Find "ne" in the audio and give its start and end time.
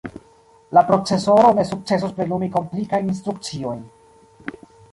1.59-1.65